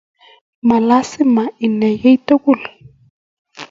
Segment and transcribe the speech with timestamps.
[0.67, 2.61] malazima inai keitugul